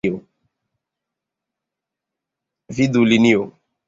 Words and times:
Vidu 2.77 3.05
linio. 3.11 3.43